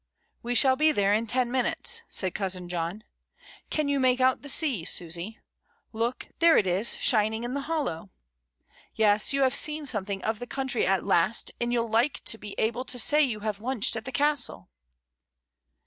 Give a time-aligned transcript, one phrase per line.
[0.41, 3.03] "We shall be there in ten minutes," said cousin John.
[3.69, 5.37] "Can you make out the sea, Susy?
[5.93, 8.09] Look, there it is shining in the hollow.
[8.95, 12.55] Yes, you have seen something of the country at last, and you'll like to be
[12.57, 14.69] able to say you have lunched at the Castle."